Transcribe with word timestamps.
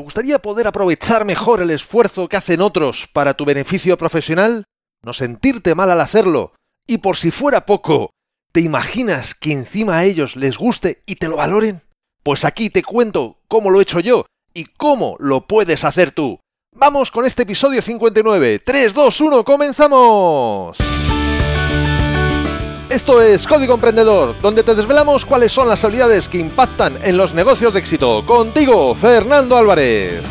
¿Te 0.00 0.04
gustaría 0.04 0.38
poder 0.38 0.66
aprovechar 0.66 1.26
mejor 1.26 1.60
el 1.60 1.68
esfuerzo 1.68 2.26
que 2.26 2.38
hacen 2.38 2.62
otros 2.62 3.06
para 3.12 3.34
tu 3.34 3.44
beneficio 3.44 3.98
profesional? 3.98 4.64
¿No 5.02 5.12
sentirte 5.12 5.74
mal 5.74 5.90
al 5.90 6.00
hacerlo? 6.00 6.54
Y 6.86 6.98
por 6.98 7.18
si 7.18 7.30
fuera 7.30 7.66
poco, 7.66 8.08
¿te 8.50 8.62
imaginas 8.62 9.34
que 9.34 9.52
encima 9.52 9.98
a 9.98 10.04
ellos 10.04 10.36
les 10.36 10.56
guste 10.56 11.02
y 11.04 11.16
te 11.16 11.28
lo 11.28 11.36
valoren? 11.36 11.82
Pues 12.22 12.46
aquí 12.46 12.70
te 12.70 12.82
cuento 12.82 13.42
cómo 13.46 13.68
lo 13.68 13.78
he 13.78 13.82
hecho 13.82 14.00
yo 14.00 14.24
y 14.54 14.64
cómo 14.64 15.16
lo 15.18 15.46
puedes 15.46 15.84
hacer 15.84 16.12
tú. 16.12 16.40
Vamos 16.74 17.10
con 17.10 17.26
este 17.26 17.42
episodio 17.42 17.82
59. 17.82 18.60
3, 18.60 18.94
2, 18.94 19.20
1, 19.20 19.44
comenzamos. 19.44 20.78
Esto 22.90 23.22
es 23.22 23.46
Código 23.46 23.74
Emprendedor, 23.74 24.34
donde 24.42 24.64
te 24.64 24.74
desvelamos 24.74 25.24
cuáles 25.24 25.52
son 25.52 25.68
las 25.68 25.84
habilidades 25.84 26.28
que 26.28 26.38
impactan 26.38 26.98
en 27.04 27.16
los 27.16 27.34
negocios 27.34 27.72
de 27.72 27.78
éxito. 27.78 28.26
Contigo, 28.26 28.96
Fernando 28.96 29.56
Álvarez. 29.56 30.24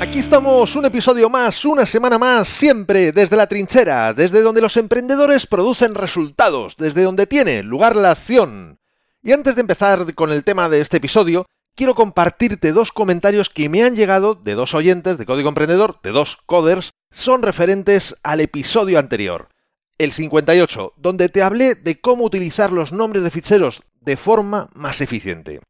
Aquí 0.00 0.20
estamos, 0.20 0.74
un 0.74 0.86
episodio 0.86 1.28
más, 1.28 1.66
una 1.66 1.84
semana 1.84 2.16
más, 2.16 2.48
siempre 2.48 3.12
desde 3.12 3.36
la 3.36 3.46
trinchera, 3.46 4.14
desde 4.14 4.40
donde 4.40 4.62
los 4.62 4.78
emprendedores 4.78 5.46
producen 5.46 5.94
resultados, 5.94 6.78
desde 6.78 7.02
donde 7.02 7.26
tiene 7.26 7.62
lugar 7.62 7.94
la 7.94 8.12
acción. 8.12 8.78
Y 9.22 9.32
antes 9.32 9.54
de 9.54 9.60
empezar 9.60 10.14
con 10.14 10.32
el 10.32 10.44
tema 10.44 10.70
de 10.70 10.80
este 10.80 10.96
episodio, 10.96 11.44
quiero 11.80 11.94
compartirte 11.94 12.72
dos 12.72 12.92
comentarios 12.92 13.48
que 13.48 13.70
me 13.70 13.82
han 13.82 13.96
llegado 13.96 14.34
de 14.34 14.52
dos 14.52 14.74
oyentes 14.74 15.16
de 15.16 15.24
Código 15.24 15.48
Emprendedor, 15.48 15.98
de 16.02 16.10
dos 16.10 16.36
coders, 16.44 16.92
son 17.10 17.40
referentes 17.40 18.18
al 18.22 18.40
episodio 18.40 18.98
anterior, 18.98 19.48
el 19.96 20.12
58, 20.12 20.92
donde 20.98 21.30
te 21.30 21.42
hablé 21.42 21.76
de 21.76 21.98
cómo 21.98 22.24
utilizar 22.24 22.70
los 22.70 22.92
nombres 22.92 23.24
de 23.24 23.30
ficheros 23.30 23.82
de 23.98 24.18
forma 24.18 24.68
más 24.74 25.00
eficiente. 25.00 25.62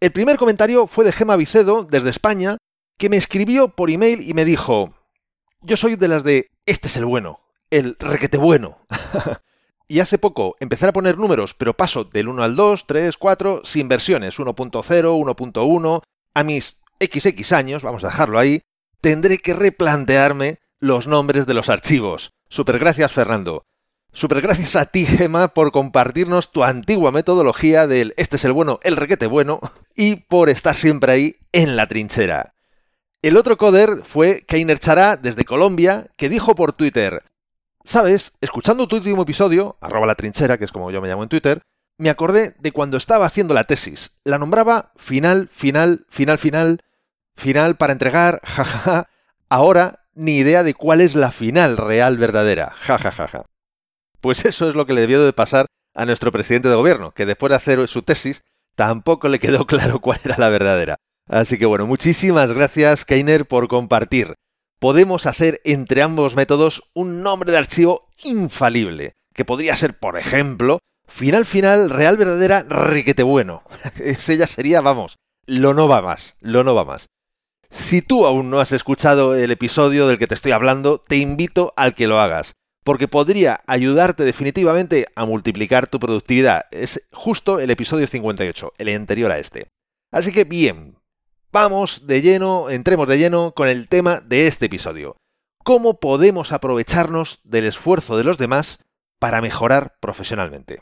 El 0.00 0.12
primer 0.12 0.38
comentario 0.38 0.86
fue 0.86 1.04
de 1.04 1.12
Gema 1.12 1.36
Vicedo, 1.36 1.84
desde 1.84 2.08
España, 2.08 2.56
que 2.96 3.10
me 3.10 3.18
escribió 3.18 3.68
por 3.68 3.90
email 3.90 4.26
y 4.26 4.32
me 4.32 4.46
dijo, 4.46 4.94
yo 5.60 5.76
soy 5.76 5.96
de 5.96 6.08
las 6.08 6.24
de, 6.24 6.48
este 6.64 6.88
es 6.88 6.96
el 6.96 7.04
bueno, 7.04 7.40
el 7.68 7.98
requete 7.98 8.38
bueno. 8.38 8.78
Y 9.92 10.00
hace 10.00 10.16
poco 10.16 10.56
empezar 10.58 10.88
a 10.88 10.92
poner 10.94 11.18
números, 11.18 11.52
pero 11.52 11.76
paso 11.76 12.04
del 12.04 12.28
1 12.28 12.42
al 12.42 12.56
2, 12.56 12.86
3, 12.86 13.14
4, 13.18 13.60
sin 13.62 13.88
versiones, 13.88 14.38
1.0, 14.38 14.80
1.1, 14.80 16.02
a 16.32 16.44
mis 16.44 16.80
XX 16.98 17.52
años, 17.52 17.82
vamos 17.82 18.02
a 18.02 18.06
dejarlo 18.06 18.38
ahí, 18.38 18.62
tendré 19.02 19.36
que 19.36 19.52
replantearme 19.52 20.60
los 20.80 21.08
nombres 21.08 21.44
de 21.44 21.52
los 21.52 21.68
archivos. 21.68 22.32
Super 22.48 22.78
gracias, 22.78 23.12
Fernando. 23.12 23.66
Super 24.14 24.40
gracias 24.40 24.76
a 24.76 24.86
ti, 24.86 25.04
Gemma, 25.04 25.48
por 25.48 25.72
compartirnos 25.72 26.52
tu 26.52 26.64
antigua 26.64 27.12
metodología 27.12 27.86
del 27.86 28.14
este 28.16 28.36
es 28.36 28.46
el 28.46 28.54
bueno, 28.54 28.80
el 28.84 28.96
requete 28.96 29.26
bueno, 29.26 29.60
y 29.94 30.16
por 30.16 30.48
estar 30.48 30.74
siempre 30.74 31.12
ahí 31.12 31.36
en 31.52 31.76
la 31.76 31.86
trinchera. 31.86 32.54
El 33.20 33.36
otro 33.36 33.58
coder 33.58 34.00
fue 34.04 34.42
Keiner 34.48 34.78
Chará, 34.78 35.18
desde 35.18 35.44
Colombia, 35.44 36.06
que 36.16 36.30
dijo 36.30 36.54
por 36.54 36.72
Twitter, 36.72 37.24
Sabes, 37.84 38.34
escuchando 38.40 38.86
tu 38.86 38.96
último 38.96 39.22
episodio, 39.22 39.76
arroba 39.80 40.06
la 40.06 40.14
trinchera, 40.14 40.56
que 40.56 40.64
es 40.64 40.72
como 40.72 40.90
yo 40.90 41.02
me 41.02 41.08
llamo 41.08 41.24
en 41.24 41.28
Twitter, 41.28 41.62
me 41.98 42.10
acordé 42.10 42.54
de 42.58 42.72
cuando 42.72 42.96
estaba 42.96 43.26
haciendo 43.26 43.54
la 43.54 43.64
tesis. 43.64 44.12
La 44.24 44.38
nombraba 44.38 44.92
final, 44.96 45.48
final, 45.52 46.06
final, 46.08 46.38
final, 46.38 46.80
final 47.34 47.76
para 47.76 47.92
entregar, 47.92 48.40
jajaja. 48.44 49.08
Ahora 49.48 50.06
ni 50.14 50.36
idea 50.36 50.62
de 50.62 50.74
cuál 50.74 51.00
es 51.00 51.14
la 51.14 51.30
final 51.30 51.76
real 51.76 52.18
verdadera, 52.18 52.70
jajajaja. 52.70 53.46
Pues 54.20 54.44
eso 54.44 54.68
es 54.68 54.74
lo 54.74 54.86
que 54.86 54.94
le 54.94 55.00
debió 55.00 55.24
de 55.24 55.32
pasar 55.32 55.66
a 55.94 56.06
nuestro 56.06 56.30
presidente 56.30 56.68
de 56.68 56.76
gobierno, 56.76 57.12
que 57.12 57.26
después 57.26 57.50
de 57.50 57.56
hacer 57.56 57.88
su 57.88 58.02
tesis 58.02 58.42
tampoco 58.76 59.28
le 59.28 59.38
quedó 59.40 59.66
claro 59.66 60.00
cuál 60.00 60.20
era 60.24 60.36
la 60.38 60.48
verdadera. 60.48 60.96
Así 61.28 61.58
que 61.58 61.66
bueno, 61.66 61.86
muchísimas 61.86 62.52
gracias, 62.52 63.04
Keiner, 63.04 63.46
por 63.46 63.68
compartir 63.68 64.34
podemos 64.82 65.26
hacer 65.26 65.60
entre 65.62 66.02
ambos 66.02 66.34
métodos 66.34 66.82
un 66.92 67.22
nombre 67.22 67.52
de 67.52 67.58
archivo 67.58 68.08
infalible, 68.24 69.12
que 69.32 69.44
podría 69.44 69.76
ser, 69.76 69.96
por 69.96 70.18
ejemplo, 70.18 70.80
final 71.06 71.46
final 71.46 71.88
real 71.88 72.16
verdadera 72.16 72.64
requete 72.64 73.22
bueno. 73.22 73.62
Ese 74.04 74.36
ya 74.36 74.48
sería, 74.48 74.80
vamos, 74.80 75.18
lo 75.46 75.72
no 75.72 75.86
va 75.86 76.02
más, 76.02 76.34
lo 76.40 76.64
no 76.64 76.74
va 76.74 76.84
más. 76.84 77.06
Si 77.70 78.02
tú 78.02 78.26
aún 78.26 78.50
no 78.50 78.58
has 78.58 78.72
escuchado 78.72 79.36
el 79.36 79.52
episodio 79.52 80.08
del 80.08 80.18
que 80.18 80.26
te 80.26 80.34
estoy 80.34 80.50
hablando, 80.50 80.98
te 80.98 81.16
invito 81.16 81.72
al 81.76 81.94
que 81.94 82.08
lo 82.08 82.18
hagas, 82.18 82.54
porque 82.82 83.06
podría 83.06 83.60
ayudarte 83.68 84.24
definitivamente 84.24 85.06
a 85.14 85.24
multiplicar 85.26 85.86
tu 85.86 86.00
productividad. 86.00 86.64
Es 86.72 87.06
justo 87.12 87.60
el 87.60 87.70
episodio 87.70 88.08
58, 88.08 88.72
el 88.78 88.88
anterior 88.88 89.30
a 89.30 89.38
este. 89.38 89.68
Así 90.10 90.32
que 90.32 90.42
bien, 90.42 90.96
Vamos 91.52 92.06
de 92.06 92.22
lleno, 92.22 92.70
entremos 92.70 93.06
de 93.06 93.18
lleno 93.18 93.52
con 93.52 93.68
el 93.68 93.86
tema 93.86 94.22
de 94.22 94.46
este 94.46 94.66
episodio. 94.66 95.16
¿Cómo 95.62 96.00
podemos 96.00 96.50
aprovecharnos 96.50 97.40
del 97.44 97.66
esfuerzo 97.66 98.16
de 98.16 98.24
los 98.24 98.38
demás 98.38 98.78
para 99.18 99.42
mejorar 99.42 99.98
profesionalmente? 100.00 100.80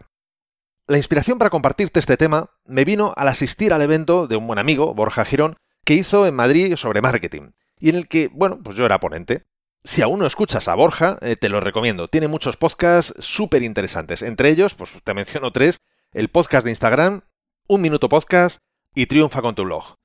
La 0.86 0.97
inspiración 0.97 1.38
para 1.38 1.50
compartirte 1.50 1.98
este 1.98 2.16
tema 2.16 2.50
me 2.64 2.84
vino 2.84 3.12
al 3.16 3.26
asistir 3.26 3.72
al 3.72 3.82
evento 3.82 4.28
de 4.28 4.36
un 4.36 4.47
buen 4.47 4.60
amigo, 4.60 4.94
Borja 4.94 5.25
Girón, 5.25 5.56
que 5.84 5.94
hizo 5.94 6.25
en 6.28 6.36
Madrid 6.36 6.76
sobre 6.76 7.03
marketing, 7.03 7.50
y 7.80 7.88
en 7.88 7.97
el 7.97 8.06
que, 8.06 8.28
bueno, 8.32 8.60
pues 8.62 8.76
yo 8.76 8.86
era 8.86 9.00
ponente. 9.00 9.42
Si 9.82 10.03
aún 10.03 10.20
no 10.20 10.26
escuchas 10.26 10.69
a 10.69 10.76
Borja, 10.76 11.19
eh, 11.20 11.34
te 11.34 11.48
lo 11.48 11.59
recomiendo. 11.59 12.06
Tiene 12.06 12.28
muchos 12.28 12.56
podcasts 12.56 13.12
súper 13.19 13.64
interesantes. 13.64 14.22
Entre 14.22 14.50
ellos, 14.50 14.76
pues 14.76 14.92
te 15.03 15.14
menciono 15.14 15.50
tres, 15.50 15.78
el 16.12 16.28
podcast 16.28 16.64
de 16.64 16.70
Instagram, 16.70 17.22
Un 17.66 17.80
Minuto 17.80 18.09
Podcast 18.09 18.59
y 18.94 19.06
Triunfa 19.06 19.42
con 19.42 19.56
tu 19.56 19.64
blog. 19.64 19.99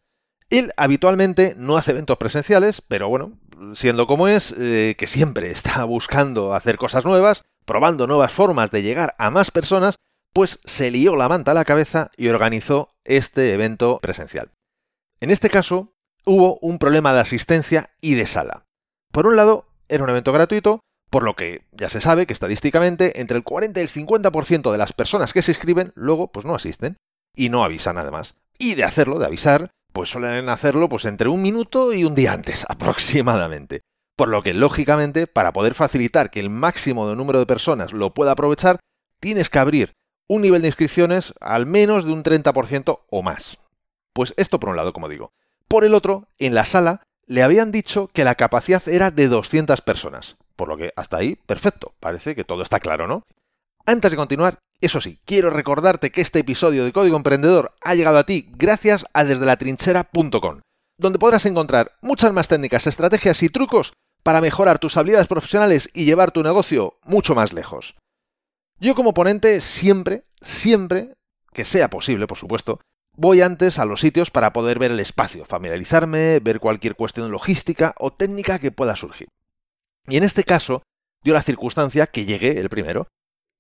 Él 0.50 0.72
habitualmente 0.78 1.56
no 1.58 1.78
hace 1.78 1.92
eventos 1.92 2.18
presenciales, 2.18 2.82
pero 2.82 3.10
bueno, 3.10 3.40
siendo 3.74 4.08
como 4.08 4.28
es, 4.28 4.54
eh, 4.58 4.96
que 4.98 5.08
siempre 5.08 5.52
está 5.52 5.84
buscando 5.86 6.54
hacer 6.54 6.78
cosas 6.78 7.06
nuevas, 7.06 7.44
probando 7.66 8.08
nuevas 8.08 8.32
formas 8.32 8.72
de 8.72 8.84
llegar 8.84 9.16
a 9.18 9.32
más 9.32 9.52
personas, 9.52 9.96
pues 10.34 10.60
se 10.66 10.92
lió 10.92 11.16
la 11.16 11.30
manta 11.30 11.52
a 11.52 11.56
la 11.56 11.66
cabeza 11.66 12.12
y 12.18 12.28
organizó 12.28 12.90
este 13.06 13.54
evento 13.54 14.00
presencial. 14.02 14.52
En 15.22 15.32
este 15.32 15.50
caso, 15.50 15.94
hubo 16.26 16.58
un 16.62 16.78
problema 16.78 17.14
de 17.14 17.22
asistencia 17.22 17.90
y 18.02 18.16
de 18.16 18.28
sala. 18.28 18.66
Por 19.12 19.28
un 19.28 19.38
lado, 19.38 19.66
era 19.88 20.04
un 20.04 20.10
evento 20.10 20.34
gratuito, 20.34 20.82
por 21.10 21.24
lo 21.24 21.36
que 21.36 21.64
ya 21.72 21.88
se 21.88 22.02
sabe 22.02 22.26
que 22.26 22.34
estadísticamente 22.34 23.22
entre 23.22 23.38
el 23.38 23.44
40 23.44 23.80
y 23.80 23.84
el 23.84 23.90
50% 23.90 24.72
de 24.72 24.78
las 24.78 24.92
personas 24.92 25.32
que 25.32 25.42
se 25.42 25.52
inscriben 25.52 25.94
luego 25.96 26.32
pues 26.32 26.46
no 26.46 26.56
asisten 26.56 26.98
y 27.34 27.50
no 27.50 27.64
avisan 27.64 27.98
además. 27.98 28.36
Y 28.58 28.76
de 28.76 28.84
hacerlo, 28.84 29.20
de 29.20 29.26
avisar, 29.26 29.72
pues 29.96 30.10
suelen 30.10 30.50
hacerlo 30.50 30.90
pues 30.90 31.06
entre 31.06 31.30
un 31.30 31.42
minuto 31.42 31.94
y 31.94 32.04
un 32.04 32.16
día 32.16 32.34
antes 32.34 32.66
aproximadamente. 32.70 33.80
Por 34.18 34.28
lo 34.28 34.44
que, 34.44 34.54
lógicamente, 34.54 35.26
para 35.26 35.54
poder 35.54 35.74
facilitar 35.74 36.30
que 36.30 36.42
el 36.42 36.50
máximo 36.50 37.08
de 37.08 37.16
número 37.16 37.40
de 37.40 37.46
personas 37.46 37.94
lo 37.94 38.14
pueda 38.14 38.32
aprovechar, 38.32 38.80
tienes 39.22 39.50
que 39.50 39.60
abrir 39.60 39.94
un 40.28 40.42
nivel 40.42 40.62
de 40.62 40.68
inscripciones 40.68 41.34
al 41.40 41.66
menos 41.66 42.04
de 42.04 42.12
un 42.12 42.24
30% 42.24 43.04
o 43.10 43.22
más. 43.24 43.58
Pues 44.12 44.34
esto 44.36 44.60
por 44.60 44.70
un 44.70 44.76
lado, 44.76 44.92
como 44.92 45.08
digo. 45.08 45.32
Por 45.70 45.86
el 45.86 45.94
otro, 45.94 46.28
en 46.40 46.56
la 46.56 46.66
sala 46.66 47.04
le 47.26 47.42
habían 47.42 47.72
dicho 47.72 48.10
que 48.14 48.26
la 48.26 48.36
capacidad 48.36 48.86
era 48.90 49.12
de 49.12 49.28
200 49.28 49.80
personas. 49.80 50.36
Por 50.58 50.68
lo 50.68 50.76
que 50.76 50.92
hasta 50.98 51.18
ahí, 51.18 51.38
perfecto. 51.38 51.94
Parece 52.02 52.36
que 52.36 52.44
todo 52.44 52.64
está 52.64 52.82
claro, 52.82 53.08
¿no? 53.08 53.24
Antes 53.86 54.12
de 54.12 54.18
continuar, 54.18 54.60
eso 54.82 55.02
sí, 55.02 55.20
quiero 55.26 55.50
recordarte 55.50 56.12
que 56.12 56.22
este 56.22 56.40
episodio 56.40 56.86
de 56.86 56.92
Código 56.92 57.18
Emprendedor 57.18 57.74
ha 57.82 57.96
llegado 57.96 58.18
a 58.18 58.26
ti 58.26 58.50
gracias 58.52 59.06
a 59.14 59.24
desde 59.24 59.46
la 59.46 59.58
trinchera.com, 59.58 60.62
donde 60.98 61.20
podrás 61.20 61.46
encontrar 61.46 61.94
muchas 62.02 62.34
más 62.34 62.48
técnicas, 62.48 62.88
estrategias 62.88 63.42
y 63.44 63.50
trucos 63.50 63.94
para 64.24 64.42
mejorar 64.42 64.80
tus 64.80 64.98
habilidades 64.98 65.28
profesionales 65.28 65.90
y 65.94 66.06
llevar 66.06 66.32
tu 66.32 66.44
negocio 66.44 66.98
mucho 67.04 67.36
más 67.36 67.54
lejos. 67.54 67.96
Yo 68.80 68.96
como 68.96 69.14
ponente 69.14 69.62
siempre, 69.62 70.26
siempre, 70.42 71.14
que 71.54 71.64
sea 71.64 71.90
posible, 71.90 72.28
por 72.28 72.38
supuesto, 72.38 72.82
voy 73.16 73.42
antes 73.42 73.80
a 73.80 73.86
los 73.86 74.02
sitios 74.02 74.32
para 74.32 74.52
poder 74.52 74.80
ver 74.80 74.92
el 74.92 75.00
espacio, 75.00 75.46
familiarizarme, 75.46 76.40
ver 76.40 76.60
cualquier 76.60 76.96
cuestión 76.96 77.32
logística 77.32 77.96
o 78.00 78.12
técnica 78.12 78.60
que 78.60 78.72
pueda 78.72 78.96
surgir. 78.96 79.30
Y 80.08 80.18
en 80.18 80.24
este 80.24 80.44
caso, 80.44 80.84
dio 81.24 81.34
la 81.34 81.42
circunstancia 81.42 82.08
que 82.08 82.26
llegué 82.26 82.60
el 82.60 82.70
primero, 82.70 83.08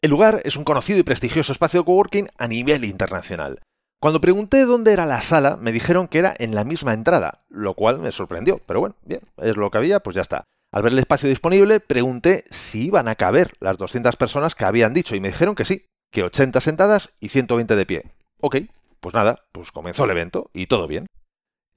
el 0.05 0.11
lugar 0.11 0.41
es 0.45 0.55
un 0.55 0.63
conocido 0.63 0.99
y 0.99 1.03
prestigioso 1.03 1.51
espacio 1.51 1.79
de 1.79 1.85
coworking 1.85 2.29
a 2.37 2.47
nivel 2.47 2.85
internacional. 2.85 3.59
Cuando 3.99 4.21
pregunté 4.21 4.63
dónde 4.65 4.93
era 4.93 5.07
la 5.07 5.21
sala, 5.21 5.57
me 5.57 5.71
dijeron 5.71 6.07
que 6.07 6.19
era 6.19 6.35
en 6.37 6.53
la 6.53 6.63
misma 6.63 6.93
entrada, 6.93 7.39
lo 7.49 7.73
cual 7.73 7.97
me 7.97 8.11
sorprendió, 8.11 8.61
pero 8.67 8.81
bueno, 8.81 8.95
bien, 9.03 9.21
es 9.37 9.57
lo 9.57 9.71
que 9.71 9.79
había, 9.79 10.01
pues 10.01 10.15
ya 10.15 10.21
está. 10.21 10.43
Al 10.71 10.83
ver 10.83 10.91
el 10.91 10.99
espacio 10.99 11.27
disponible, 11.27 11.79
pregunté 11.79 12.43
si 12.51 12.85
iban 12.85 13.07
a 13.07 13.15
caber 13.15 13.53
las 13.59 13.79
200 13.79 14.15
personas 14.15 14.53
que 14.53 14.65
habían 14.65 14.93
dicho 14.93 15.15
y 15.15 15.19
me 15.19 15.29
dijeron 15.29 15.55
que 15.55 15.65
sí, 15.65 15.87
que 16.11 16.21
80 16.21 16.61
sentadas 16.61 17.11
y 17.19 17.29
120 17.29 17.75
de 17.75 17.85
pie. 17.87 18.03
Ok, 18.41 18.57
pues 18.99 19.15
nada, 19.15 19.45
pues 19.51 19.71
comenzó 19.71 20.05
el 20.05 20.11
evento 20.11 20.51
y 20.53 20.67
todo 20.67 20.87
bien. 20.87 21.07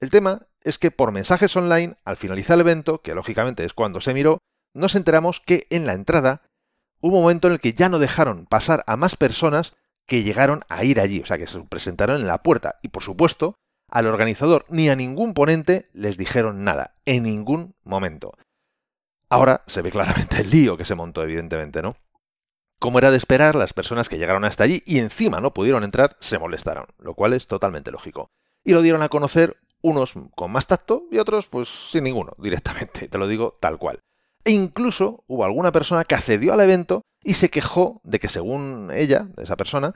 El 0.01 0.11
tema 0.11 0.43
es 0.63 0.77
que 0.77 0.91
por 0.91 1.11
mensajes 1.11 1.55
online, 1.55 1.95
al 2.05 2.17
finalizar 2.17 2.55
el 2.55 2.61
evento, 2.61 3.01
que 3.01 3.15
lógicamente 3.15 3.65
es 3.65 3.73
cuando 3.73 4.01
se 4.01 4.13
miró, 4.13 4.37
nos 4.75 4.93
enteramos 4.93 5.39
que 5.39 5.65
en 5.71 5.87
la 5.87 5.93
entrada 5.93 6.43
Un 7.01 7.13
momento 7.13 7.47
en 7.47 7.53
el 7.53 7.59
que 7.59 7.73
ya 7.73 7.89
no 7.89 7.99
dejaron 7.99 8.45
pasar 8.45 8.83
a 8.87 8.97
más 8.97 9.15
personas 9.15 9.73
que 10.05 10.23
llegaron 10.23 10.61
a 10.69 10.83
ir 10.83 10.99
allí, 10.99 11.21
o 11.21 11.25
sea, 11.25 11.37
que 11.37 11.47
se 11.47 11.59
presentaron 11.61 12.19
en 12.19 12.27
la 12.27 12.41
puerta. 12.41 12.79
Y 12.81 12.89
por 12.89 13.03
supuesto, 13.03 13.55
al 13.87 14.07
organizador 14.07 14.65
ni 14.69 14.89
a 14.89 14.95
ningún 14.95 15.33
ponente 15.33 15.85
les 15.93 16.17
dijeron 16.17 16.63
nada, 16.63 16.95
en 17.05 17.23
ningún 17.23 17.75
momento. 17.83 18.33
Ahora 19.29 19.63
se 19.67 19.81
ve 19.81 19.91
claramente 19.91 20.41
el 20.41 20.49
lío 20.49 20.77
que 20.77 20.85
se 20.85 20.95
montó, 20.95 21.23
evidentemente, 21.23 21.81
¿no? 21.81 21.95
Como 22.79 22.97
era 22.97 23.11
de 23.11 23.17
esperar, 23.17 23.55
las 23.55 23.73
personas 23.73 24.09
que 24.09 24.17
llegaron 24.17 24.45
hasta 24.45 24.63
allí 24.63 24.81
y 24.85 24.99
encima 24.99 25.41
no 25.41 25.53
pudieron 25.53 25.83
entrar 25.83 26.17
se 26.19 26.39
molestaron, 26.39 26.85
lo 26.97 27.13
cual 27.13 27.33
es 27.33 27.45
totalmente 27.45 27.91
lógico. 27.91 28.31
Y 28.63 28.73
lo 28.73 28.81
dieron 28.81 29.01
a 29.01 29.09
conocer 29.09 29.57
unos 29.81 30.13
con 30.35 30.51
más 30.51 30.67
tacto 30.67 31.03
y 31.11 31.17
otros 31.17 31.47
pues 31.47 31.67
sin 31.67 32.05
ninguno, 32.05 32.33
directamente, 32.37 33.07
te 33.07 33.17
lo 33.17 33.27
digo 33.27 33.57
tal 33.59 33.77
cual. 33.77 33.99
E 34.49 34.51
incluso 34.51 35.23
hubo 35.27 35.45
alguna 35.45 35.71
persona 35.71 36.03
que 36.03 36.15
accedió 36.15 36.53
al 36.53 36.61
evento 36.61 37.03
y 37.23 37.35
se 37.35 37.51
quejó 37.51 38.01
de 38.03 38.17
que 38.17 38.29
según 38.29 38.89
ella, 38.91 39.27
de 39.35 39.43
esa 39.43 39.55
persona, 39.55 39.93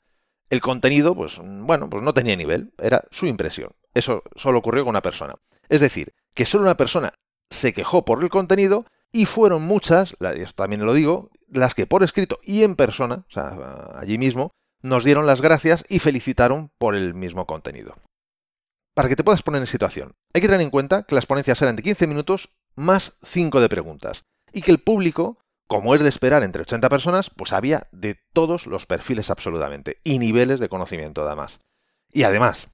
el 0.48 0.60
contenido, 0.60 1.16
pues 1.16 1.40
bueno, 1.42 1.90
pues 1.90 2.04
no 2.04 2.14
tenía 2.14 2.36
nivel, 2.36 2.72
era 2.78 3.02
su 3.10 3.26
impresión. 3.26 3.72
Eso 3.94 4.22
solo 4.36 4.60
ocurrió 4.60 4.84
con 4.84 4.90
una 4.90 5.02
persona. 5.02 5.34
Es 5.68 5.80
decir, 5.80 6.14
que 6.34 6.44
solo 6.44 6.62
una 6.62 6.76
persona 6.76 7.12
se 7.50 7.72
quejó 7.72 8.04
por 8.04 8.22
el 8.22 8.30
contenido 8.30 8.86
y 9.10 9.26
fueron 9.26 9.62
muchas, 9.62 10.14
esto 10.20 10.54
también 10.62 10.86
lo 10.86 10.94
digo, 10.94 11.30
las 11.48 11.74
que 11.74 11.88
por 11.88 12.04
escrito 12.04 12.38
y 12.44 12.62
en 12.62 12.76
persona, 12.76 13.24
o 13.28 13.32
sea, 13.32 13.90
allí 13.96 14.18
mismo, 14.18 14.52
nos 14.82 15.02
dieron 15.02 15.26
las 15.26 15.40
gracias 15.40 15.84
y 15.88 15.98
felicitaron 15.98 16.70
por 16.78 16.94
el 16.94 17.14
mismo 17.14 17.44
contenido. 17.44 17.96
Para 18.94 19.08
que 19.08 19.16
te 19.16 19.24
puedas 19.24 19.42
poner 19.42 19.62
en 19.62 19.66
situación, 19.66 20.12
hay 20.32 20.40
que 20.40 20.46
tener 20.46 20.60
en 20.60 20.70
cuenta 20.70 21.02
que 21.02 21.16
las 21.16 21.26
ponencias 21.26 21.60
eran 21.60 21.74
de 21.74 21.82
15 21.82 22.06
minutos 22.06 22.50
más 22.76 23.16
5 23.24 23.60
de 23.60 23.68
preguntas, 23.68 24.22
y 24.54 24.62
que 24.62 24.70
el 24.70 24.78
público, 24.78 25.38
como 25.66 25.94
es 25.94 26.02
de 26.02 26.08
esperar 26.08 26.42
entre 26.42 26.62
80 26.62 26.88
personas, 26.88 27.30
pues 27.30 27.52
había 27.52 27.88
de 27.92 28.16
todos 28.32 28.66
los 28.66 28.86
perfiles 28.86 29.28
absolutamente, 29.28 29.98
y 30.04 30.18
niveles 30.18 30.60
de 30.60 30.68
conocimiento 30.68 31.26
además. 31.26 31.60
Y 32.12 32.22
además, 32.22 32.68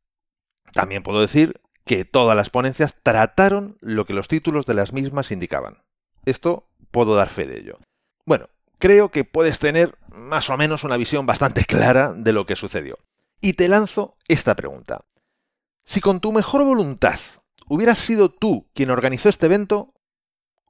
también 0.73 1.03
puedo 1.03 1.21
decir 1.21 1.61
que 1.85 2.05
todas 2.05 2.37
las 2.37 2.51
ponencias 2.51 2.95
trataron 3.03 3.79
lo 3.81 4.05
que 4.05 4.13
los 4.13 4.29
títulos 4.29 4.67
de 4.67 4.75
las 4.75 4.93
mismas 4.93 5.33
indicaban. 5.33 5.83
Esto 6.25 6.69
puedo 6.91 7.15
dar 7.15 7.31
fe 7.31 7.47
de 7.47 7.59
ello. 7.59 7.79
Bueno, 8.27 8.47
creo 8.79 9.11
que 9.11 9.25
puedes 9.25 9.59
tener 9.59 9.97
más 10.13 10.51
o 10.51 10.57
menos 10.57 10.85
una 10.85 10.99
visión 10.99 11.25
bastante 11.25 11.65
clara 11.65 12.13
de 12.13 12.33
lo 12.33 12.45
que 12.47 12.57
sucedió. 12.57 12.99
Y 13.41 13.55
te 13.55 13.69
lanzo 13.69 14.17
esta 14.29 14.55
pregunta. 14.55 15.01
Si 15.85 16.01
con 16.01 16.21
tu 16.21 16.31
mejor 16.33 16.65
voluntad 16.65 17.19
hubieras 17.67 17.99
sido 17.99 18.29
tú 18.29 18.69
quien 18.75 18.91
organizó 18.91 19.31
este 19.31 19.47
evento, 19.47 19.95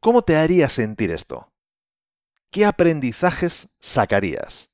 ¿cómo 0.01 0.23
te 0.23 0.37
haría 0.37 0.69
sentir 0.69 1.11
esto? 1.11 1.53
¿Qué 2.51 2.65
aprendizajes 2.65 3.69
sacarías? 3.79 4.71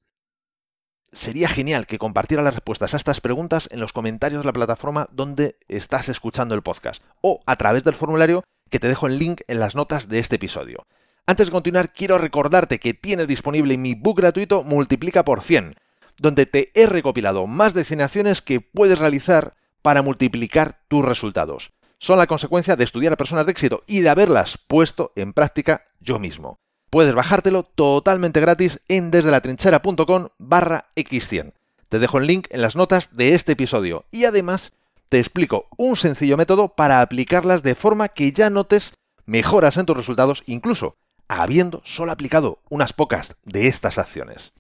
Sería 1.13 1.49
genial 1.49 1.87
que 1.87 1.99
compartieras 1.99 2.45
las 2.45 2.55
respuestas 2.55 2.95
a 2.95 2.97
estas 2.97 3.21
preguntas 3.21 3.69
en 3.73 3.81
los 3.81 3.93
comentarios 3.93 4.43
de 4.43 4.47
la 4.47 4.53
plataforma 4.53 5.09
donde 5.13 5.59
estás 5.69 6.09
escuchando 6.09 6.55
el 6.55 6.63
podcast 6.63 7.03
o 7.21 7.41
a 7.47 7.57
través 7.57 7.85
del 7.85 7.95
formulario 7.95 8.45
que 8.71 8.79
te 8.79 8.89
dejo 8.89 9.07
el 9.07 9.19
link 9.19 9.43
en 9.49 9.61
las 9.61 9.75
notas 9.75 10.09
de 10.09 10.19
este 10.19 10.37
episodio. 10.37 10.87
Antes 11.27 11.49
de 11.49 11.53
continuar, 11.53 11.93
quiero 11.93 12.19
recordarte 12.19 12.79
que 12.79 12.95
tienes 12.95 13.27
disponible 13.29 13.77
mi 13.77 13.95
book 13.95 14.19
gratuito 14.19 14.63
Multiplica 14.63 15.25
por 15.25 15.43
100, 15.43 15.75
donde 16.19 16.47
te 16.47 16.71
he 16.75 16.87
recopilado 16.87 17.47
más 17.47 17.75
decinaciones 17.75 18.43
que 18.43 18.61
puedes 18.61 18.99
realizar 18.99 19.57
para 19.83 20.03
multiplicar 20.03 20.83
tus 20.89 21.05
resultados. 21.05 21.73
Son 21.99 22.19
la 22.19 22.27
consecuencia 22.27 22.77
de 22.77 22.85
estudiar 22.85 23.13
a 23.13 23.17
personas 23.17 23.47
de 23.47 23.53
éxito 23.53 23.83
y 23.87 24.01
de 24.01 24.11
haberlas 24.11 24.59
puesto 24.59 25.13
en 25.17 25.33
práctica 25.33 25.85
yo 26.01 26.19
mismo. 26.19 26.59
Puedes 26.91 27.15
bajártelo 27.15 27.65
totalmente 27.65 28.41
gratis 28.41 28.81
en 28.89 29.11
desdelatrinchera.com 29.11 30.29
barra 30.39 30.91
x100. 30.95 31.55
Te 31.89 31.99
dejo 31.99 32.19
el 32.19 32.27
link 32.27 32.49
en 32.51 32.63
las 32.63 32.77
notas 32.77 33.17
de 33.17 33.35
este 33.35 33.53
episodio 33.53 34.05
y 34.11 34.25
además 34.25 34.73
te 35.09 35.19
explico 35.19 35.69
un 35.77 35.97
sencillo 35.97 36.37
método 36.37 36.75
para 36.75 37.01
aplicarlas 37.01 37.63
de 37.63 37.75
forma 37.75 38.09
que 38.09 38.33
ya 38.33 38.51
notes 38.51 38.95
mejoras 39.25 39.77
en 39.77 39.87
tus 39.87 39.97
resultados, 39.97 40.43
incluso 40.47 40.97
habiendo 41.29 41.81
solo 41.85 42.13
aplicado 42.13 42.61
unas 42.69 42.93
pocas 42.93 43.37
de 43.45 43.69
estas 43.69 43.99
acciones. 43.99 44.53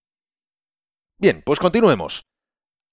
Bien, 1.18 1.42
pues 1.44 1.58
continuemos. 1.58 2.26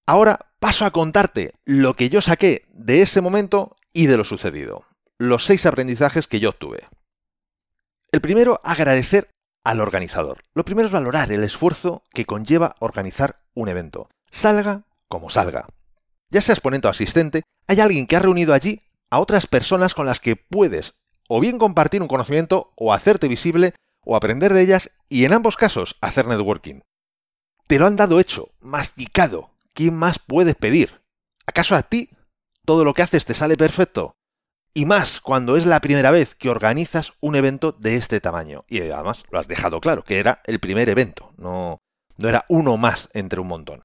Ahora 0.06 0.54
paso 0.60 0.86
a 0.86 0.92
contarte 0.92 1.54
lo 1.66 1.96
que 1.96 2.10
yo 2.10 2.22
saqué 2.22 2.66
de 2.74 3.02
ese 3.02 3.22
momento 3.22 3.76
y 3.94 4.08
de 4.08 4.18
lo 4.18 4.24
sucedido. 4.24 4.86
Los 5.18 5.46
seis 5.46 5.66
aprendizajes 5.66 6.28
que 6.28 6.40
yo 6.40 6.50
obtuve. 6.50 6.88
El 8.12 8.22
primero, 8.22 8.60
agradecer 8.64 9.30
al 9.64 9.80
organizador. 9.80 10.42
Lo 10.54 10.66
primero 10.66 10.88
es 10.88 10.92
valorar 10.92 11.32
el 11.32 11.44
esfuerzo 11.44 12.04
que 12.14 12.26
conlleva 12.26 12.76
organizar 12.80 13.40
un 13.54 13.70
evento. 13.70 14.10
Salga 14.30 14.84
como 15.08 15.30
salga 15.30 15.68
ya 16.34 16.42
seas 16.42 16.60
ponente 16.60 16.88
o 16.88 16.90
asistente, 16.90 17.44
hay 17.68 17.80
alguien 17.80 18.08
que 18.08 18.16
ha 18.16 18.20
reunido 18.20 18.54
allí 18.54 18.82
a 19.12 19.20
otras 19.20 19.46
personas 19.46 19.94
con 19.94 20.08
las 20.08 20.20
que 20.20 20.36
puedes 20.36 20.96
o 21.30 21.40
bien 21.40 21.60
compartir 21.60 22.02
un 22.02 22.08
conocimiento 22.08 22.74
o 22.76 22.92
hacerte 22.92 23.28
visible 23.28 23.76
o 24.04 24.16
aprender 24.16 24.52
de 24.52 24.64
ellas 24.64 24.92
y 25.08 25.26
en 25.26 25.34
ambos 25.34 25.56
casos 25.56 25.96
hacer 26.02 26.28
networking. 26.28 26.82
Te 27.68 27.78
lo 27.78 27.86
han 27.86 27.96
dado 27.96 28.20
hecho, 28.20 28.50
masticado. 28.60 29.52
¿Quién 29.74 29.96
más 29.96 30.18
puedes 30.20 30.56
pedir? 30.56 31.02
¿Acaso 31.46 31.76
a 31.76 31.84
ti 31.84 32.10
todo 32.66 32.86
lo 32.86 32.94
que 32.94 33.02
haces 33.02 33.26
te 33.26 33.34
sale 33.34 33.58
perfecto? 33.58 34.16
Y 34.74 34.86
más 34.86 35.22
cuando 35.22 35.56
es 35.56 35.66
la 35.66 35.82
primera 35.82 36.10
vez 36.10 36.36
que 36.36 36.50
organizas 36.50 37.14
un 37.20 37.36
evento 37.36 37.74
de 37.74 37.96
este 37.96 38.20
tamaño. 38.20 38.66
Y 38.68 38.82
además 38.82 39.24
lo 39.30 39.40
has 39.40 39.48
dejado 39.48 39.80
claro, 39.80 40.04
que 40.04 40.18
era 40.18 40.42
el 40.46 40.60
primer 40.60 40.90
evento, 40.90 41.32
no, 41.38 41.80
no 42.18 42.30
era 42.30 42.46
uno 42.50 42.78
más 42.78 43.10
entre 43.14 43.40
un 43.40 43.48
montón. 43.48 43.84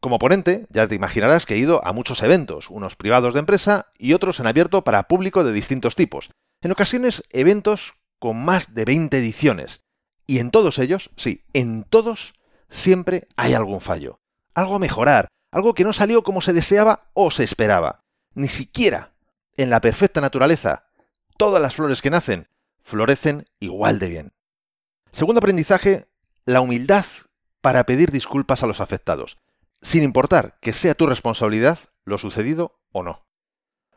Como 0.00 0.18
ponente, 0.18 0.66
ya 0.68 0.86
te 0.86 0.96
imaginarás 0.96 1.46
que 1.46 1.54
he 1.54 1.58
ido 1.58 1.84
a 1.86 1.92
muchos 1.92 2.22
eventos, 2.22 2.68
unos 2.68 2.96
privados 2.96 3.32
de 3.32 3.40
empresa 3.40 3.90
y 3.98 4.12
otros 4.12 4.38
en 4.40 4.46
abierto 4.46 4.84
para 4.84 5.08
público 5.08 5.44
de 5.44 5.52
distintos 5.52 5.94
tipos. 5.94 6.30
En 6.60 6.72
ocasiones, 6.72 7.22
eventos 7.30 7.94
con 8.18 8.44
más 8.44 8.74
de 8.74 8.84
20 8.84 9.16
ediciones. 9.16 9.80
Y 10.26 10.40
en 10.40 10.50
todos 10.50 10.78
ellos, 10.78 11.10
sí, 11.16 11.44
en 11.52 11.84
todos, 11.84 12.34
siempre 12.68 13.28
hay 13.36 13.54
algún 13.54 13.80
fallo. 13.80 14.18
Algo 14.54 14.76
a 14.76 14.78
mejorar, 14.78 15.28
algo 15.54 15.74
que 15.74 15.84
no 15.84 15.92
salió 15.92 16.22
como 16.24 16.40
se 16.40 16.52
deseaba 16.52 17.06
o 17.14 17.30
se 17.30 17.44
esperaba. 17.44 18.00
Ni 18.34 18.48
siquiera 18.48 19.12
en 19.56 19.70
la 19.70 19.80
perfecta 19.80 20.20
naturaleza, 20.20 20.86
todas 21.38 21.62
las 21.62 21.74
flores 21.74 22.02
que 22.02 22.10
nacen 22.10 22.48
florecen 22.82 23.46
igual 23.60 23.98
de 23.98 24.08
bien. 24.08 24.32
Segundo 25.12 25.38
aprendizaje, 25.38 26.08
la 26.44 26.60
humildad 26.60 27.04
para 27.60 27.84
pedir 27.84 28.10
disculpas 28.10 28.62
a 28.62 28.66
los 28.66 28.80
afectados 28.80 29.38
sin 29.80 30.02
importar 30.02 30.56
que 30.60 30.72
sea 30.72 30.94
tu 30.94 31.06
responsabilidad 31.06 31.78
lo 32.04 32.16
sucedido 32.18 32.80
o 32.90 33.02
no. 33.02 33.22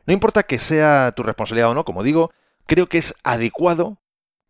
No 0.06 0.12
importa 0.12 0.42
que 0.42 0.58
sea 0.58 1.12
tu 1.16 1.22
responsabilidad 1.22 1.70
o 1.70 1.74
no, 1.74 1.84
como 1.84 2.02
digo, 2.02 2.30
creo 2.66 2.88
que 2.88 2.98
es 2.98 3.14
adecuado 3.24 3.98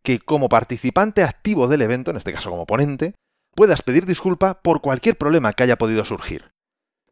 que 0.03 0.19
como 0.19 0.49
participante 0.49 1.23
activo 1.23 1.69
del 1.69 1.83
evento, 1.83 2.11
en 2.11 2.17
este 2.17 2.33
caso 2.33 2.50
como 2.50 2.67
ponente, 2.67 3.15
puedas 3.55 3.83
pedir 3.83 4.05
disculpa 4.05 4.61
por 4.62 4.81
cualquier 4.81 5.17
problema 5.17 5.53
que 5.53 5.62
haya 5.62 5.79
podido 5.79 6.05
surgir. 6.05 6.53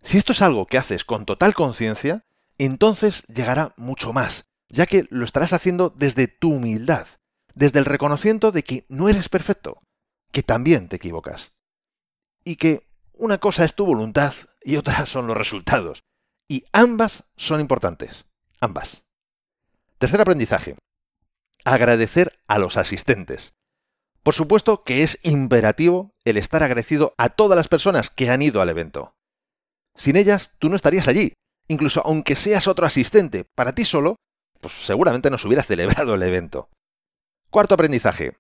Si 0.07 0.19
esto 0.19 0.31
es 0.31 0.41
algo 0.41 0.67
que 0.67 0.79
haces 0.79 1.05
con 1.05 1.25
total 1.27 1.53
conciencia, 1.53 2.25
entonces 2.59 3.25
llegará 3.25 3.75
mucho 3.77 4.13
más, 4.13 4.45
ya 4.69 4.87
que 4.87 5.09
lo 5.11 5.25
estarás 5.25 5.53
haciendo 5.53 5.91
desde 5.91 6.29
tu 6.29 6.53
humildad, 6.53 7.09
desde 7.57 7.81
el 7.81 7.87
reconocimiento 7.87 8.53
de 8.53 8.63
que 8.63 8.87
no 8.89 9.09
eres 9.09 9.29
perfecto, 9.29 9.83
que 10.31 10.45
también 10.45 10.89
te 10.89 10.95
equivocas, 10.95 11.55
y 12.45 12.55
que 12.55 12.87
una 13.15 13.39
cosa 13.39 13.65
es 13.65 13.75
tu 13.75 13.85
voluntad 13.85 14.33
y 14.63 14.77
otra 14.77 15.07
son 15.07 15.27
los 15.27 15.37
resultados. 15.37 16.05
Y 16.47 16.65
ambas 16.73 17.25
son 17.37 17.61
importantes. 17.61 18.27
Ambas. 18.61 19.03
Tercer 19.99 20.21
aprendizaje. 20.21 20.77
Agradecer 21.65 22.39
a 22.47 22.61
los 22.61 22.77
asistentes. 22.77 23.55
Por 24.23 24.35
supuesto 24.35 24.85
que 24.85 25.03
es 25.03 25.19
imperativo 25.25 26.15
el 26.25 26.37
estar 26.37 26.63
agradecido 26.63 27.13
a 27.19 27.31
todas 27.31 27.57
las 27.57 27.67
personas 27.67 28.09
que 28.09 28.31
han 28.31 28.43
ido 28.43 28.63
al 28.63 28.69
evento. 28.69 29.16
Sin 29.97 30.17
ellas, 30.17 30.53
tú 30.59 30.69
no 30.69 30.77
estarías 30.77 31.09
allí. 31.09 31.33
Incluso 31.69 32.03
aunque 32.05 32.37
seas 32.37 32.69
otro 32.69 32.87
asistente, 32.87 33.45
para 33.55 33.75
ti 33.75 33.85
solo, 33.85 34.17
pues 34.61 34.75
seguramente 34.75 35.31
no 35.31 35.39
se 35.39 35.49
hubiera 35.49 35.63
celebrado 35.65 36.15
el 36.15 36.23
evento. 36.23 36.69
Cuarto 37.51 37.75
aprendizaje. 37.75 38.37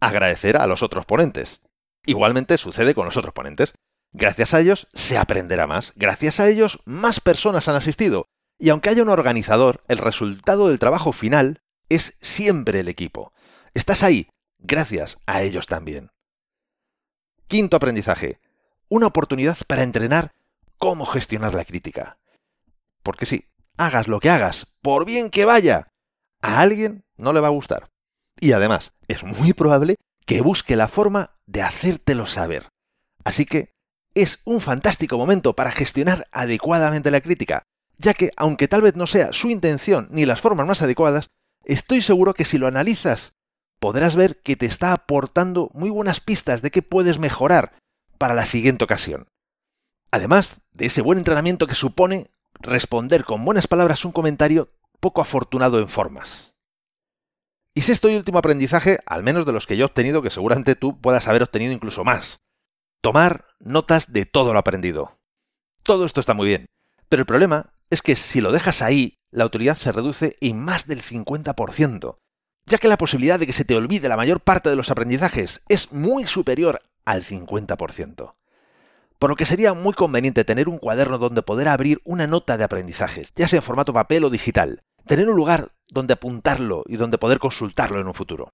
Agradecer 0.00 0.56
a 0.56 0.66
los 0.66 0.82
otros 0.82 1.06
ponentes. 1.06 1.60
Igualmente 2.06 2.56
sucede 2.58 2.94
con 2.94 3.06
los 3.06 3.16
otros 3.16 3.34
ponentes. 3.34 3.74
Gracias 4.12 4.54
a 4.54 4.60
ellos 4.60 4.88
se 4.94 5.18
aprenderá 5.18 5.66
más, 5.66 5.92
gracias 5.96 6.40
a 6.40 6.48
ellos 6.48 6.80
más 6.86 7.20
personas 7.20 7.68
han 7.68 7.76
asistido, 7.76 8.26
y 8.58 8.70
aunque 8.70 8.88
haya 8.88 9.02
un 9.02 9.10
organizador, 9.10 9.84
el 9.88 9.98
resultado 9.98 10.68
del 10.68 10.78
trabajo 10.78 11.12
final 11.12 11.60
es 11.90 12.16
siempre 12.20 12.80
el 12.80 12.88
equipo. 12.88 13.32
Estás 13.74 14.02
ahí, 14.02 14.30
gracias 14.58 15.18
a 15.26 15.42
ellos 15.42 15.66
también. 15.66 16.10
Quinto 17.48 17.76
aprendizaje, 17.76 18.40
una 18.88 19.06
oportunidad 19.06 19.58
para 19.66 19.82
entrenar 19.82 20.32
cómo 20.78 21.04
gestionar 21.04 21.54
la 21.54 21.64
crítica. 21.64 22.18
Porque 23.02 23.26
sí, 23.26 23.48
hagas 23.76 24.08
lo 24.08 24.20
que 24.20 24.30
hagas, 24.30 24.66
por 24.82 25.04
bien 25.04 25.30
que 25.30 25.44
vaya, 25.44 25.88
a 26.42 26.60
alguien 26.60 27.04
no 27.16 27.32
le 27.32 27.40
va 27.40 27.48
a 27.48 27.52
gustar. 27.52 27.88
Y 28.40 28.52
además, 28.52 28.92
es 29.08 29.24
muy 29.24 29.52
probable 29.52 29.96
que 30.26 30.40
busque 30.40 30.76
la 30.76 30.88
forma 30.88 31.36
de 31.46 31.62
hacértelo 31.62 32.26
saber. 32.26 32.68
Así 33.24 33.44
que 33.44 33.72
es 34.14 34.40
un 34.44 34.60
fantástico 34.60 35.18
momento 35.18 35.54
para 35.54 35.72
gestionar 35.72 36.28
adecuadamente 36.32 37.10
la 37.10 37.20
crítica, 37.20 37.62
ya 37.98 38.14
que, 38.14 38.30
aunque 38.36 38.68
tal 38.68 38.82
vez 38.82 38.94
no 38.94 39.06
sea 39.06 39.32
su 39.32 39.50
intención 39.50 40.08
ni 40.10 40.26
las 40.26 40.40
formas 40.40 40.66
más 40.66 40.82
adecuadas, 40.82 41.28
estoy 41.64 42.00
seguro 42.00 42.34
que 42.34 42.44
si 42.44 42.58
lo 42.58 42.66
analizas, 42.66 43.32
podrás 43.80 44.16
ver 44.16 44.40
que 44.40 44.56
te 44.56 44.66
está 44.66 44.92
aportando 44.92 45.70
muy 45.74 45.90
buenas 45.90 46.20
pistas 46.20 46.62
de 46.62 46.70
qué 46.70 46.82
puedes 46.82 47.18
mejorar 47.18 47.72
para 48.18 48.34
la 48.34 48.46
siguiente 48.46 48.84
ocasión. 48.84 49.28
Además 50.10 50.62
de 50.72 50.86
ese 50.86 51.02
buen 51.02 51.18
entrenamiento 51.18 51.66
que 51.66 51.74
supone 51.74 52.30
responder 52.54 53.24
con 53.24 53.44
buenas 53.44 53.66
palabras 53.66 54.04
un 54.04 54.12
comentario 54.12 54.72
poco 55.00 55.20
afortunado 55.20 55.78
en 55.78 55.88
formas. 55.88 56.54
Y 57.74 57.82
sexto 57.82 58.08
y 58.08 58.16
último 58.16 58.38
aprendizaje, 58.38 58.98
al 59.06 59.22
menos 59.22 59.46
de 59.46 59.52
los 59.52 59.66
que 59.66 59.76
yo 59.76 59.84
he 59.84 59.86
obtenido, 59.86 60.22
que 60.22 60.30
seguramente 60.30 60.74
tú 60.74 61.00
puedas 61.00 61.28
haber 61.28 61.42
obtenido 61.42 61.72
incluso 61.72 62.04
más. 62.04 62.40
Tomar 63.00 63.44
notas 63.60 64.12
de 64.12 64.26
todo 64.26 64.52
lo 64.52 64.58
aprendido. 64.58 65.18
Todo 65.84 66.04
esto 66.04 66.20
está 66.20 66.34
muy 66.34 66.48
bien, 66.48 66.66
pero 67.08 67.20
el 67.20 67.26
problema 67.26 67.72
es 67.90 68.02
que 68.02 68.16
si 68.16 68.40
lo 68.40 68.50
dejas 68.50 68.82
ahí, 68.82 69.14
la 69.30 69.44
autoridad 69.44 69.76
se 69.76 69.92
reduce 69.92 70.36
en 70.40 70.58
más 70.58 70.86
del 70.86 71.02
50%, 71.02 72.18
ya 72.66 72.78
que 72.78 72.88
la 72.88 72.98
posibilidad 72.98 73.38
de 73.38 73.46
que 73.46 73.52
se 73.52 73.64
te 73.64 73.76
olvide 73.76 74.08
la 74.08 74.16
mayor 74.16 74.40
parte 74.40 74.70
de 74.70 74.76
los 74.76 74.90
aprendizajes 74.90 75.62
es 75.68 75.92
muy 75.92 76.26
superior 76.26 76.82
al 77.04 77.24
50%. 77.24 78.34
Por 79.18 79.30
lo 79.30 79.36
que 79.36 79.46
sería 79.46 79.74
muy 79.74 79.94
conveniente 79.94 80.44
tener 80.44 80.68
un 80.68 80.78
cuaderno 80.78 81.18
donde 81.18 81.42
poder 81.42 81.66
abrir 81.68 82.00
una 82.04 82.28
nota 82.28 82.56
de 82.56 82.64
aprendizajes, 82.64 83.32
ya 83.34 83.48
sea 83.48 83.58
en 83.58 83.64
formato 83.64 83.92
papel 83.92 84.22
o 84.22 84.30
digital, 84.30 84.82
tener 85.06 85.28
un 85.28 85.36
lugar 85.36 85.72
donde 85.90 86.12
apuntarlo 86.12 86.84
y 86.86 86.96
donde 86.96 87.18
poder 87.18 87.40
consultarlo 87.40 88.00
en 88.00 88.06
un 88.06 88.14
futuro. 88.14 88.52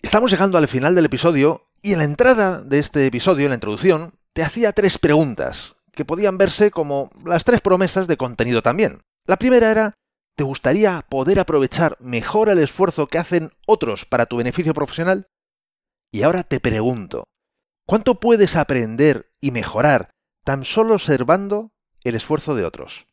Estamos 0.00 0.30
llegando 0.30 0.56
al 0.58 0.68
final 0.68 0.94
del 0.94 1.06
episodio 1.06 1.66
y 1.82 1.92
en 1.92 1.98
la 1.98 2.04
entrada 2.04 2.62
de 2.62 2.78
este 2.78 3.06
episodio, 3.06 3.46
en 3.46 3.50
la 3.50 3.56
introducción, 3.56 4.12
te 4.34 4.44
hacía 4.44 4.72
tres 4.72 4.98
preguntas, 4.98 5.76
que 5.92 6.04
podían 6.04 6.38
verse 6.38 6.70
como 6.70 7.10
las 7.24 7.42
tres 7.42 7.60
promesas 7.60 8.06
de 8.06 8.16
contenido 8.16 8.62
también. 8.62 9.00
La 9.26 9.36
primera 9.36 9.70
era, 9.70 9.94
¿te 10.36 10.44
gustaría 10.44 11.04
poder 11.08 11.40
aprovechar 11.40 11.96
mejor 11.98 12.50
el 12.50 12.58
esfuerzo 12.58 13.08
que 13.08 13.18
hacen 13.18 13.50
otros 13.66 14.04
para 14.04 14.26
tu 14.26 14.36
beneficio 14.36 14.74
profesional? 14.74 15.26
Y 16.12 16.22
ahora 16.22 16.44
te 16.44 16.60
pregunto, 16.60 17.24
¿cuánto 17.86 18.20
puedes 18.20 18.56
aprender 18.56 19.32
y 19.40 19.52
mejorar 19.52 20.10
tan 20.44 20.64
solo 20.64 20.94
observando 20.94 21.72
el 22.02 22.14
esfuerzo 22.14 22.54
de 22.54 22.64
otros? 22.64 23.06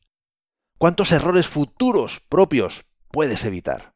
¿Cuántos 0.77 1.12
errores 1.12 1.48
futuros 1.48 2.20
propios 2.27 2.86
puedes 3.12 3.46
evitar? 3.46 3.94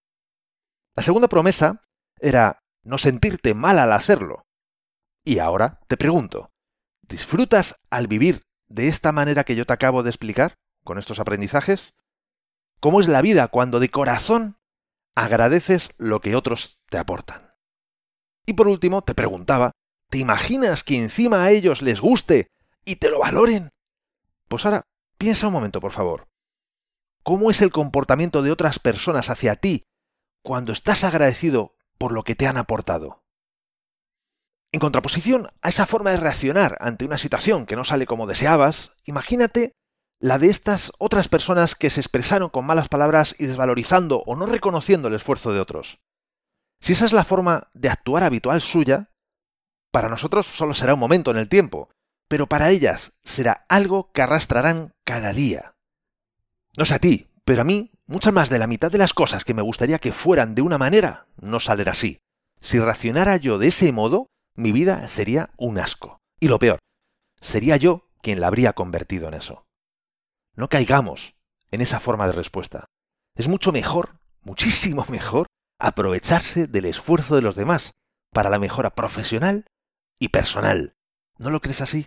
La 0.95 1.03
segunda 1.03 1.27
promesa 1.27 1.81
era 2.19 2.59
no 2.83 2.97
sentirte 2.97 3.53
mal 3.53 3.79
al 3.79 3.91
hacerlo. 3.91 4.45
Y 5.25 5.39
ahora 5.39 5.81
te 5.87 5.97
pregunto, 5.97 6.51
¿disfrutas 7.01 7.75
al 7.89 8.07
vivir 8.07 8.43
de 8.67 8.87
esta 8.87 9.11
manera 9.11 9.43
que 9.43 9.55
yo 9.55 9.65
te 9.65 9.73
acabo 9.73 10.03
de 10.03 10.09
explicar, 10.09 10.55
con 10.83 10.97
estos 10.97 11.19
aprendizajes? 11.19 11.95
¿Cómo 12.79 13.01
es 13.01 13.07
la 13.07 13.21
vida 13.21 13.47
cuando 13.49 13.79
de 13.79 13.89
corazón 13.89 14.57
agradeces 15.15 15.89
lo 15.97 16.21
que 16.21 16.35
otros 16.35 16.79
te 16.89 16.97
aportan? 16.97 17.55
Y 18.45 18.53
por 18.53 18.67
último, 18.69 19.01
te 19.01 19.13
preguntaba, 19.13 19.71
¿te 20.09 20.17
imaginas 20.17 20.83
que 20.83 20.97
encima 20.97 21.43
a 21.43 21.51
ellos 21.51 21.81
les 21.81 22.01
guste 22.01 22.47
y 22.85 22.97
te 22.97 23.09
lo 23.09 23.19
valoren? 23.19 23.69
Pues 24.47 24.65
ahora, 24.65 24.83
piensa 25.17 25.47
un 25.47 25.53
momento, 25.53 25.81
por 25.81 25.91
favor. 25.91 26.27
¿Cómo 27.23 27.51
es 27.51 27.61
el 27.61 27.71
comportamiento 27.71 28.41
de 28.41 28.51
otras 28.51 28.79
personas 28.79 29.29
hacia 29.29 29.55
ti 29.55 29.83
cuando 30.43 30.71
estás 30.71 31.03
agradecido 31.03 31.75
por 31.97 32.11
lo 32.11 32.23
que 32.23 32.35
te 32.35 32.47
han 32.47 32.57
aportado? 32.57 33.23
En 34.71 34.79
contraposición 34.79 35.47
a 35.61 35.69
esa 35.69 35.85
forma 35.85 36.11
de 36.11 36.17
reaccionar 36.17 36.77
ante 36.79 37.05
una 37.05 37.17
situación 37.17 37.65
que 37.65 37.75
no 37.75 37.83
sale 37.83 38.05
como 38.05 38.27
deseabas, 38.27 38.93
imagínate 39.05 39.73
la 40.19 40.39
de 40.39 40.49
estas 40.49 40.91
otras 40.97 41.27
personas 41.27 41.75
que 41.75 41.89
se 41.89 41.99
expresaron 41.99 42.49
con 42.49 42.65
malas 42.65 42.89
palabras 42.89 43.35
y 43.37 43.45
desvalorizando 43.45 44.23
o 44.25 44.35
no 44.35 44.45
reconociendo 44.45 45.07
el 45.07 45.13
esfuerzo 45.13 45.53
de 45.53 45.59
otros. 45.59 45.99
Si 46.79 46.93
esa 46.93 47.05
es 47.05 47.13
la 47.13 47.23
forma 47.23 47.69
de 47.73 47.89
actuar 47.89 48.23
habitual 48.23 48.61
suya, 48.61 49.11
para 49.97 50.09
nosotros 50.09 50.45
solo 50.45 50.75
será 50.75 50.93
un 50.93 50.99
momento 50.99 51.31
en 51.31 51.37
el 51.37 51.49
tiempo, 51.49 51.89
pero 52.27 52.45
para 52.45 52.69
ellas 52.69 53.13
será 53.23 53.65
algo 53.67 54.11
que 54.11 54.21
arrastrarán 54.21 54.93
cada 55.03 55.33
día. 55.33 55.73
No 56.77 56.85
sé 56.85 56.93
a 56.93 56.99
ti, 56.99 57.31
pero 57.43 57.61
a 57.61 57.63
mí, 57.63 57.89
muchas 58.05 58.31
más 58.31 58.51
de 58.51 58.59
la 58.59 58.67
mitad 58.67 58.91
de 58.91 58.99
las 58.99 59.15
cosas 59.15 59.43
que 59.43 59.55
me 59.55 59.63
gustaría 59.63 59.97
que 59.97 60.11
fueran 60.11 60.53
de 60.53 60.61
una 60.61 60.77
manera, 60.77 61.25
no 61.41 61.59
salen 61.59 61.89
así. 61.89 62.19
Si 62.61 62.77
reaccionara 62.77 63.37
yo 63.37 63.57
de 63.57 63.69
ese 63.69 63.91
modo, 63.91 64.27
mi 64.53 64.71
vida 64.71 65.07
sería 65.07 65.49
un 65.57 65.79
asco. 65.79 66.19
Y 66.39 66.47
lo 66.47 66.59
peor, 66.59 66.77
sería 67.41 67.75
yo 67.77 68.07
quien 68.21 68.39
la 68.39 68.49
habría 68.49 68.73
convertido 68.73 69.27
en 69.27 69.33
eso. 69.33 69.65
No 70.53 70.69
caigamos 70.69 71.33
en 71.71 71.81
esa 71.81 71.99
forma 71.99 72.27
de 72.27 72.33
respuesta. 72.33 72.85
Es 73.35 73.47
mucho 73.47 73.71
mejor, 73.71 74.19
muchísimo 74.43 75.07
mejor, 75.09 75.47
aprovecharse 75.79 76.67
del 76.67 76.85
esfuerzo 76.85 77.35
de 77.35 77.41
los 77.41 77.55
demás 77.55 77.93
para 78.31 78.51
la 78.51 78.59
mejora 78.59 78.91
profesional 78.93 79.65
y 80.19 80.29
personal. 80.29 80.93
¿No 81.37 81.49
lo 81.49 81.61
crees 81.61 81.81
así? 81.81 82.05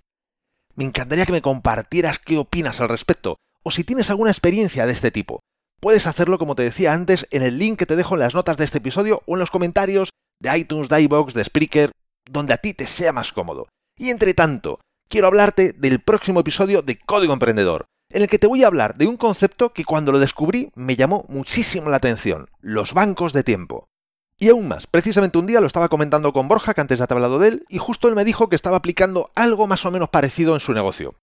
Me 0.74 0.84
encantaría 0.84 1.26
que 1.26 1.32
me 1.32 1.42
compartieras 1.42 2.18
qué 2.18 2.38
opinas 2.38 2.80
al 2.80 2.88
respecto, 2.88 3.36
o 3.62 3.70
si 3.70 3.84
tienes 3.84 4.10
alguna 4.10 4.30
experiencia 4.30 4.86
de 4.86 4.92
este 4.92 5.10
tipo. 5.10 5.40
Puedes 5.80 6.06
hacerlo, 6.06 6.38
como 6.38 6.54
te 6.54 6.62
decía 6.62 6.92
antes, 6.92 7.26
en 7.30 7.42
el 7.42 7.58
link 7.58 7.78
que 7.78 7.86
te 7.86 7.96
dejo 7.96 8.14
en 8.14 8.20
las 8.20 8.34
notas 8.34 8.56
de 8.56 8.64
este 8.64 8.78
episodio 8.78 9.22
o 9.26 9.34
en 9.34 9.40
los 9.40 9.50
comentarios 9.50 10.10
de 10.40 10.56
iTunes, 10.58 10.88
de 10.88 11.02
iVoox, 11.02 11.34
de 11.34 11.44
Spreaker, 11.44 11.92
donde 12.30 12.54
a 12.54 12.58
ti 12.58 12.74
te 12.74 12.86
sea 12.86 13.12
más 13.12 13.32
cómodo. 13.32 13.68
Y 13.96 14.10
entre 14.10 14.34
tanto, 14.34 14.80
quiero 15.08 15.26
hablarte 15.26 15.72
del 15.72 16.00
próximo 16.00 16.40
episodio 16.40 16.82
de 16.82 16.98
Código 16.98 17.32
Emprendedor, 17.32 17.86
en 18.10 18.22
el 18.22 18.28
que 18.28 18.38
te 18.38 18.46
voy 18.46 18.64
a 18.64 18.66
hablar 18.66 18.96
de 18.96 19.06
un 19.06 19.16
concepto 19.16 19.72
que 19.72 19.84
cuando 19.84 20.12
lo 20.12 20.18
descubrí 20.18 20.70
me 20.74 20.96
llamó 20.96 21.24
muchísimo 21.28 21.90
la 21.90 21.96
atención, 21.96 22.48
los 22.60 22.92
bancos 22.92 23.32
de 23.32 23.44
tiempo. 23.44 23.86
Y 24.42 24.48
aún 24.48 24.68
más, 24.68 24.86
precisamente 24.86 25.36
un 25.36 25.46
día 25.46 25.60
lo 25.60 25.66
estaba 25.66 25.90
comentando 25.90 26.32
con 26.32 26.48
Borja, 26.48 26.72
que 26.72 26.80
antes 26.80 26.98
ya 26.98 27.06
te 27.06 27.12
he 27.12 27.16
hablado 27.16 27.38
de 27.38 27.48
él, 27.48 27.66
y 27.68 27.76
justo 27.76 28.08
él 28.08 28.14
me 28.14 28.24
dijo 28.24 28.48
que 28.48 28.56
estaba 28.56 28.78
aplicando 28.78 29.30
algo 29.34 29.66
más 29.66 29.84
o 29.84 29.90
menos 29.90 30.08
parecido 30.08 30.54
en 30.54 30.60
su 30.60 30.72
negocio. 30.72 31.14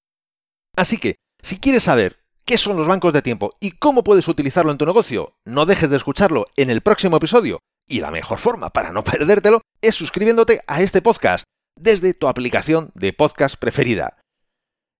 Así 0.76 1.00
que, 1.00 1.16
si 1.42 1.58
quieres 1.58 1.82
saber 1.84 2.20
qué 2.46 2.60
son 2.60 2.78
los 2.78 2.88
bancos 2.88 3.14
de 3.14 3.24
tiempo 3.24 3.56
y 3.60 3.72
cómo 3.72 4.04
puedes 4.04 4.28
utilizarlo 4.28 4.72
en 4.72 4.78
tu 4.78 4.86
negocio, 4.86 5.34
no 5.46 5.66
dejes 5.66 5.90
de 5.90 5.98
escucharlo 5.98 6.46
en 6.56 6.70
el 6.70 6.82
próximo 6.82 7.18
episodio, 7.18 7.60
y 7.88 8.02
la 8.02 8.12
mejor 8.12 8.38
forma 8.38 8.70
para 8.70 8.92
no 8.92 9.04
perdértelo 9.04 9.62
es 9.82 9.96
suscribiéndote 9.96 10.62
a 10.68 10.84
este 10.84 11.02
podcast 11.02 11.44
desde 11.76 12.14
tu 12.14 12.28
aplicación 12.28 12.92
de 12.94 13.14
podcast 13.14 13.56
preferida. 13.56 14.22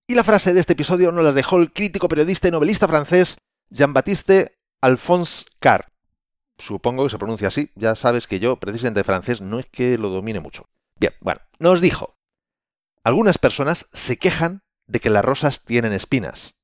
Y 0.08 0.16
la 0.16 0.24
frase 0.24 0.52
de 0.52 0.58
este 0.58 0.72
episodio 0.72 1.12
nos 1.12 1.24
la 1.24 1.32
dejó 1.32 1.58
el 1.58 1.72
crítico 1.72 2.08
periodista 2.08 2.48
y 2.48 2.50
novelista 2.50 2.88
francés 2.88 3.36
Jean-Baptiste 3.70 4.56
Alphonse 4.82 5.44
Carr. 5.60 5.86
Supongo 6.58 7.04
que 7.04 7.10
se 7.10 7.18
pronuncia 7.18 7.48
así, 7.48 7.70
ya 7.76 7.94
sabes 7.94 8.26
que 8.26 8.40
yo, 8.40 8.56
precisamente 8.56 9.04
francés, 9.04 9.40
no 9.40 9.58
es 9.58 9.66
que 9.66 9.96
lo 9.96 10.08
domine 10.08 10.40
mucho. 10.40 10.68
Bien, 10.96 11.14
bueno, 11.20 11.40
nos 11.58 11.80
dijo, 11.80 12.16
algunas 13.04 13.38
personas 13.38 13.88
se 13.92 14.18
quejan 14.18 14.62
de 14.86 15.00
que 15.00 15.10
las 15.10 15.24
rosas 15.24 15.64
tienen 15.64 15.92
espinas. 15.92 16.56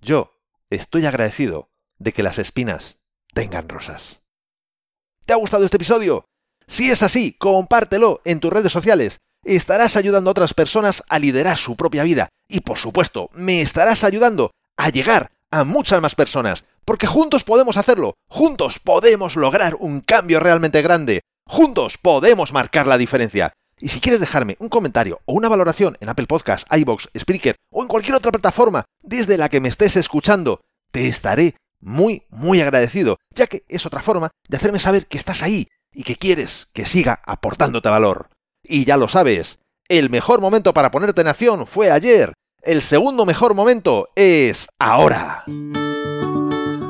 Yo 0.00 0.40
estoy 0.70 1.06
agradecido 1.06 1.70
de 1.98 2.12
que 2.12 2.22
las 2.22 2.38
espinas 2.38 2.98
tengan 3.32 3.68
rosas. 3.68 4.20
¿Te 5.24 5.32
ha 5.32 5.36
gustado 5.36 5.64
este 5.64 5.76
episodio? 5.76 6.26
Si 6.66 6.90
es 6.90 7.02
así, 7.02 7.32
compártelo 7.32 8.20
en 8.24 8.40
tus 8.40 8.52
redes 8.52 8.72
sociales. 8.72 9.18
Estarás 9.44 9.96
ayudando 9.96 10.30
a 10.30 10.32
otras 10.32 10.54
personas 10.54 11.02
a 11.08 11.18
liderar 11.18 11.58
su 11.58 11.76
propia 11.76 12.02
vida 12.02 12.28
y 12.48 12.60
por 12.60 12.78
supuesto 12.78 13.28
me 13.32 13.60
estarás 13.60 14.04
ayudando 14.04 14.50
a 14.76 14.88
llegar 14.88 15.30
a 15.50 15.64
muchas 15.64 16.00
más 16.00 16.14
personas, 16.14 16.64
porque 16.84 17.06
juntos 17.06 17.44
podemos 17.44 17.76
hacerlo, 17.76 18.14
juntos 18.28 18.78
podemos 18.78 19.36
lograr 19.36 19.76
un 19.78 20.00
cambio 20.00 20.40
realmente 20.40 20.82
grande, 20.82 21.22
juntos 21.46 21.98
podemos 21.98 22.52
marcar 22.52 22.86
la 22.86 22.98
diferencia. 22.98 23.52
Y 23.78 23.88
si 23.88 24.00
quieres 24.00 24.20
dejarme 24.20 24.56
un 24.60 24.68
comentario 24.68 25.20
o 25.24 25.34
una 25.34 25.48
valoración 25.48 25.96
en 26.00 26.08
Apple 26.08 26.26
Podcasts, 26.26 26.66
iBox, 26.70 27.08
Spreaker 27.18 27.56
o 27.70 27.82
en 27.82 27.88
cualquier 27.88 28.14
otra 28.14 28.32
plataforma 28.32 28.84
desde 29.02 29.36
la 29.36 29.48
que 29.48 29.60
me 29.60 29.68
estés 29.68 29.96
escuchando, 29.96 30.60
te 30.90 31.08
estaré 31.08 31.56
muy, 31.80 32.22
muy 32.30 32.60
agradecido, 32.60 33.18
ya 33.34 33.46
que 33.46 33.64
es 33.68 33.84
otra 33.84 34.00
forma 34.00 34.30
de 34.48 34.56
hacerme 34.56 34.78
saber 34.78 35.06
que 35.06 35.18
estás 35.18 35.42
ahí 35.42 35.68
y 35.92 36.02
que 36.02 36.16
quieres 36.16 36.68
que 36.72 36.86
siga 36.86 37.20
aportándote 37.24 37.88
valor. 37.88 38.28
Y 38.62 38.84
ya 38.84 38.96
lo 38.96 39.08
sabes, 39.08 39.58
el 39.88 40.08
mejor 40.08 40.40
momento 40.40 40.72
para 40.72 40.90
ponerte 40.90 41.20
en 41.20 41.28
acción 41.28 41.66
fue 41.66 41.90
ayer, 41.90 42.32
el 42.62 42.80
segundo 42.80 43.26
mejor 43.26 43.54
momento 43.54 44.08
es 44.16 44.68
ahora. 44.78 45.44